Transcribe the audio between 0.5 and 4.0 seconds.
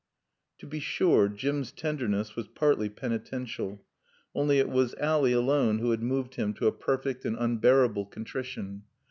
To be sure Jim's tenderness was partly penitential.